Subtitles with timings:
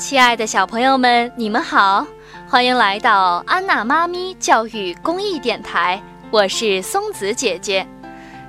[0.00, 2.06] 亲爱的小朋友们，你们好，
[2.48, 7.86] 欢迎来到安娜妈咪教育公益电台，我是松子姐姐。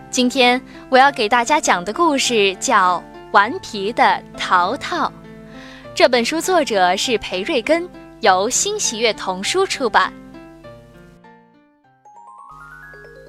[0.10, 0.60] 今天
[0.90, 3.00] 我要给大家讲的故事叫
[3.34, 5.08] 《顽皮的淘淘》。
[5.94, 7.88] 这本书作者是裴瑞根，
[8.22, 10.12] 由新喜悦童书出版。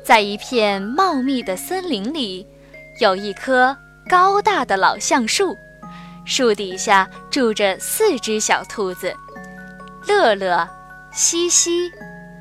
[0.04, 2.46] 在一片茂密的森林里，
[3.00, 3.76] 有一棵
[4.08, 5.56] 高大的老橡树。
[6.24, 9.16] 树底下住着四只小兔子：
[10.06, 10.68] 乐乐、
[11.10, 11.90] 西西、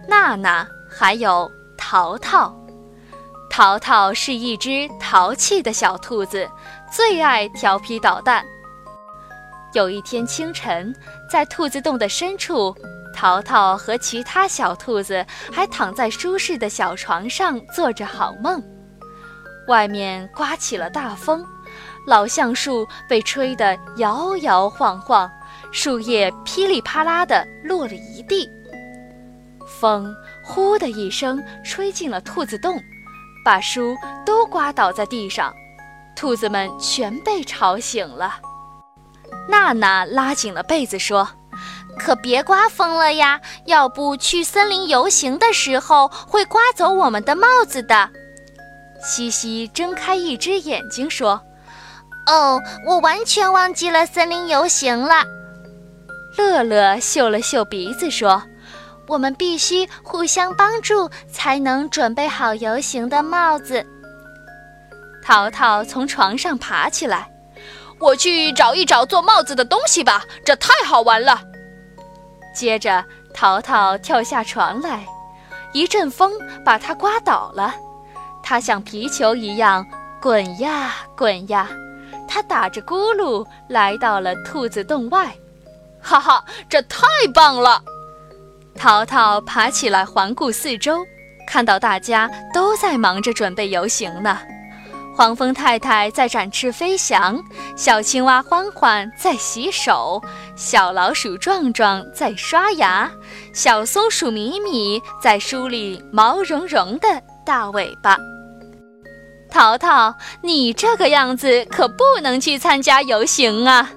[0.06, 2.54] 娜娜，还有淘淘。
[3.50, 6.46] 淘淘是一只淘气的小兔子，
[6.92, 8.44] 最爱调皮捣蛋。
[9.72, 10.94] 有一天清晨，
[11.30, 12.76] 在兔子洞的深处，
[13.16, 18.62] 淘淘和其他小兔子还躺在舒适的小床上做着好梦。
[19.70, 21.46] 外面刮起了大风。
[22.08, 25.30] 老橡树被吹得摇摇晃晃，
[25.72, 28.50] 树叶噼里啪啦地落了一地。
[29.80, 32.82] 风呼的一声吹进了兔子洞，
[33.46, 35.54] 把书都刮倒在地上，
[36.16, 38.34] 兔子们全被吵醒了。
[39.48, 41.28] 娜娜拉紧了被子说
[41.98, 48.10] ：“可别刮风了呀，要不去森林游行的时候会刮走我们的帽子的。”
[49.04, 51.40] 西西睁开一只眼睛说。
[52.28, 55.24] 哦，我完全忘记了森林游行了。
[56.38, 58.42] 乐乐嗅了嗅鼻子说
[59.08, 63.86] ：“我们必须互相帮助，才能准备好游行的帽子。”
[65.22, 67.30] 淘淘从床上爬起来
[68.00, 71.42] ：“我去找一找做帽子的东西吧，这太好玩了。”
[72.56, 73.04] 接着，
[73.34, 75.06] 淘淘跳下床来，
[75.74, 76.32] 一阵风
[76.64, 77.76] 把他刮倒了，
[78.42, 79.86] 他像皮球一样
[80.22, 81.68] 滚呀滚呀。
[82.34, 85.36] 他打着咕噜来到了兔子洞外，
[86.02, 87.84] 哈哈，这太棒了！
[88.74, 91.04] 淘淘爬起来环顾四周，
[91.46, 94.38] 看到大家都在忙着准备游行呢。
[95.14, 97.38] 黄蜂太太在展翅飞翔，
[97.76, 100.24] 小青蛙欢欢在洗手，
[100.56, 103.12] 小老鼠壮壮在刷牙，
[103.54, 108.18] 小松鼠米米在梳理毛茸茸的大尾巴。
[109.52, 113.92] 淘淘，你这个样子可不能去参加游行啊！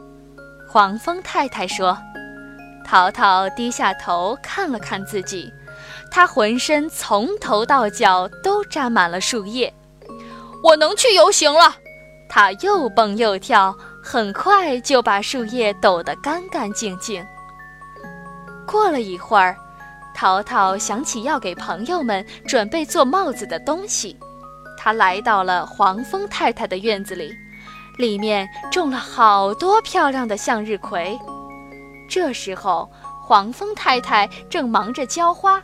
[0.69, 1.97] 黄蜂太太说。
[2.85, 5.53] 淘淘低下头看了看自己，
[6.11, 9.73] 他浑身从头到脚都沾满了树叶。
[10.65, 11.77] 我能去游行了！
[12.29, 17.25] 他又蹦又跳，很快就把树叶抖得干干净净。
[18.67, 19.57] 过了一会儿，
[20.17, 24.19] 淘淘想起要给朋友们准备做帽子的东西。
[24.85, 27.35] 他来到了黄蜂太太的院子里，
[27.97, 31.19] 里面种了好多漂亮的向日葵。
[32.07, 32.91] 这时候，
[33.27, 35.59] 黄蜂太太正忙着浇花，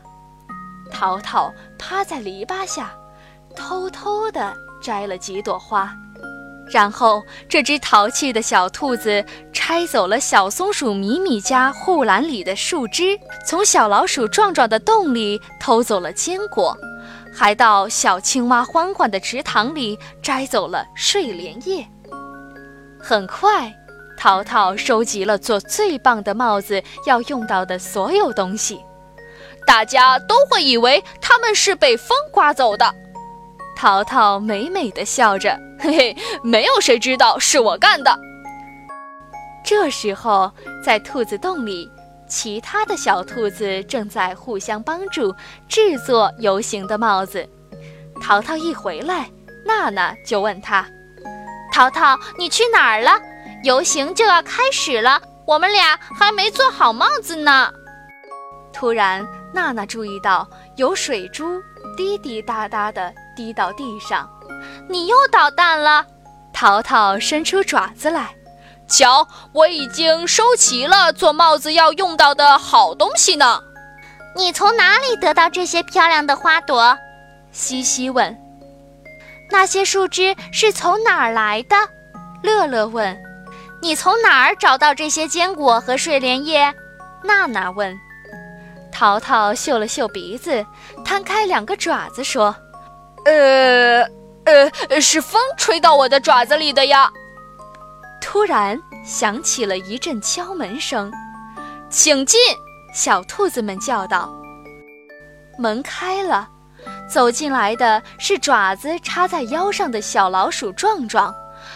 [0.91, 2.91] 淘淘趴在篱笆下，
[3.55, 5.93] 偷偷地摘了几朵花。
[6.73, 9.23] 然后，这只淘气的小兔子
[9.53, 16.75] 拆走了小松鼠米米家护栏里的树枝，从小老鼠壮壮的洞里偷走了坚果。
[17.33, 21.87] 还到小青蛙欢欢的池塘里摘走了睡莲叶。
[22.99, 23.73] 很快，
[24.19, 28.81] 淘淘收集了做最棒的帽子要用到的所有东西。
[29.67, 32.95] 大家都会以为他们是被风刮走的。
[33.77, 38.19] 淘淘美美的笑着，嘿嘿，没有谁知道是我干的。
[39.65, 40.51] 这时候，
[40.85, 41.91] 在兔子洞里。
[42.31, 45.35] 其他的小兔子正在互相帮助
[45.69, 47.47] 制作游行的帽子。
[48.23, 49.29] 淘淘一回来，
[49.67, 50.87] 娜娜就问他
[51.73, 53.21] ：“淘淘，你去哪儿了？
[53.65, 57.71] 游行就要开始了，我们俩还没做好帽子呢。”
[58.73, 61.61] 突然，娜娜注意到有水珠
[61.97, 64.31] 滴滴答答地滴到地上。
[64.89, 66.07] “你又捣蛋了！”
[66.55, 68.35] 淘淘伸出爪子来。
[68.91, 73.61] 瞧，我已经收齐了做帽子要用到的好东西呢。
[74.37, 76.99] 你从哪里得到这些漂亮的花朵？
[77.53, 78.37] 西西问。
[79.51, 81.77] 那些树枝是从哪儿来的？
[82.43, 83.17] 乐乐问。
[83.83, 86.75] 你从哪儿找到这些坚果和睡莲叶？
[87.25, 87.97] 娜娜问。
[88.93, 90.65] 淘淘嗅了嗅鼻子，
[91.05, 92.55] 摊开两个爪子说
[93.25, 94.03] ：“呃，
[94.45, 97.11] 呃，是风吹到我的爪子里的呀。”
[98.33, 101.13] 突然响起了一阵敲门声
[101.91, 102.39] ，“请进！”
[102.95, 104.33] 小兔子们叫道。
[105.59, 106.49] 门开了，
[107.13, 111.35] 走进来的是爪子插在腰上的小老鼠壮壮，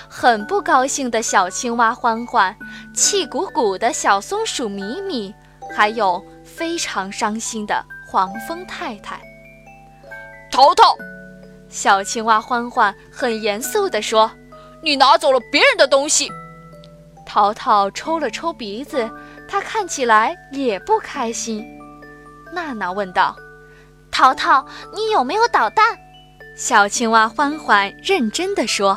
[0.09, 2.57] 很不高兴的小青蛙欢欢，
[2.95, 5.35] 气鼓鼓的小松鼠米米，
[5.75, 9.21] 还有非常伤心的黄蜂太太。
[10.53, 10.97] 淘淘，
[11.69, 14.31] 小青蛙欢欢很严肃地说
[14.85, 16.31] ：“你拿走了别人的东西。”
[17.35, 19.11] 淘淘抽了抽鼻子，
[19.49, 21.67] 他看起来也不开心。
[22.53, 23.35] 娜娜问道
[24.09, 24.65] ：“淘淘，
[24.95, 25.99] 你有没有捣蛋？”
[26.57, 28.97] 小青蛙欢欢认真地说：“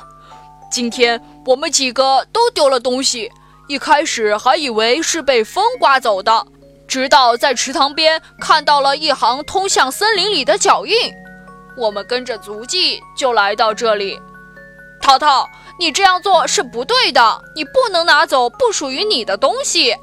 [0.69, 3.31] 今天我们几个都丢了东西，
[3.67, 6.45] 一开始还以为是被风刮走的，
[6.87, 11.11] 直到在池塘边看到了一行通向森林里的脚印，
[11.75, 14.21] 我们跟着足迹就来到这里。
[15.01, 15.47] 淘淘，
[15.79, 19.95] 你这样做是不对的，你不能拿走不属于你的东西。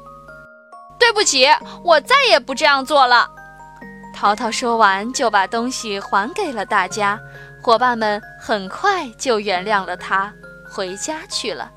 [0.97, 1.47] 对不起，
[1.83, 3.29] 我再也不这样做了。”
[4.15, 7.19] 淘淘说完，就把东西还给了大家。
[7.61, 10.31] 伙伴们很快就原谅了他，
[10.69, 11.69] 回家去了。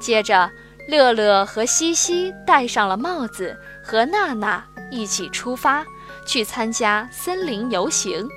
[0.00, 0.48] 接着，
[0.86, 5.84] 乐乐和西西戴上了帽子，和娜娜一起出发
[6.26, 8.28] 去参加森林游行。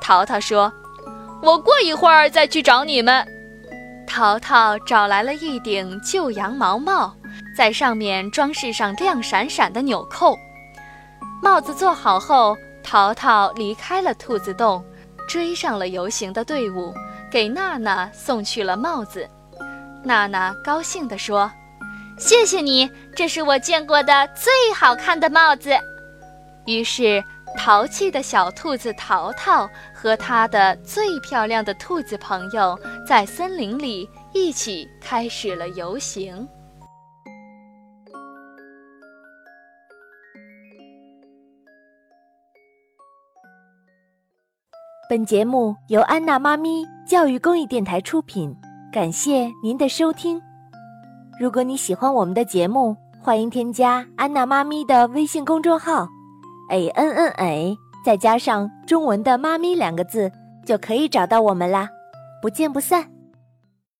[0.00, 0.72] 淘淘说
[1.42, 3.24] ：“我过一会儿再去找你们。”
[4.06, 7.14] 淘淘找来了一顶旧羊毛帽，
[7.56, 10.36] 在上面装饰上亮闪闪的纽扣。
[11.42, 14.84] 帽子做好后，淘淘离开了兔子洞，
[15.28, 16.94] 追上了游行的队伍，
[17.30, 19.28] 给娜娜送去了帽子。
[20.04, 21.50] 娜娜高兴地说
[22.18, 25.70] ：“谢谢你，这是我见过的最好看的帽子。”
[26.66, 27.22] 于是，
[27.56, 36.46] 淘气的小兔子淘淘和他的最漂亮的兔子朋友，在森林里一起开始了游行。
[45.08, 48.56] 本节目由安娜妈咪教育公益电台出品，
[48.90, 50.40] 感谢您的收听。
[51.38, 56.08] 如果你喜欢我们的节目，欢迎添加安娜妈咪的微信公众号
[56.70, 60.30] ，a n n a，再加上中文的“妈咪”两个字，
[60.64, 61.88] 就可以找到我们啦。
[62.40, 63.11] 不见不散。